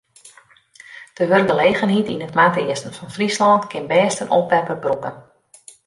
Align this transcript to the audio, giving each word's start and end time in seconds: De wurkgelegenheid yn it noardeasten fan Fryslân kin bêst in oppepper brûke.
De 1.17 1.25
wurkgelegenheid 1.31 2.07
yn 2.13 2.25
it 2.27 2.35
noardeasten 2.37 2.93
fan 2.97 3.13
Fryslân 3.15 3.59
kin 3.71 3.85
bêst 3.91 4.21
in 4.23 4.33
oppepper 4.37 4.77
brûke. 4.83 5.11